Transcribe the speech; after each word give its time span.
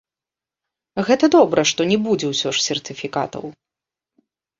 Гэта 1.09 1.25
добра, 1.35 1.65
што 1.71 1.81
не 1.91 1.97
будзе 2.07 2.27
ўсё 2.31 2.49
ж 2.57 2.63
сертыфікатаў. 2.69 3.43